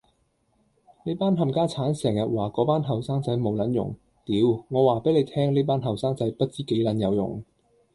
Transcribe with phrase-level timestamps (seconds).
[1.03, 7.43] 你班冚家剷成日話果班後生仔冇撚用，屌，我話俾你聽呢班後生仔不知幾撚有用